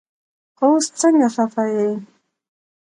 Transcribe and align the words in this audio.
هوس 0.59 0.85
سنګه 0.99 1.29
خفه 1.35 1.63
يي 1.75 1.89